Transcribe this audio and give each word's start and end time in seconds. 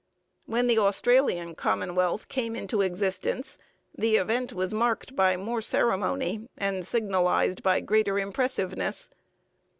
When 0.47 0.65
the 0.65 0.79
Australian 0.79 1.53
Commonwealth 1.53 2.27
came 2.27 2.55
into 2.55 2.81
existence, 2.81 3.59
the 3.95 4.15
event 4.17 4.51
was 4.51 4.73
marked 4.73 5.15
by 5.15 5.37
more 5.37 5.61
ceremony 5.61 6.49
and 6.57 6.83
signalized 6.83 7.61
by 7.61 7.81
greater 7.81 8.17
impressiveness. 8.17 9.11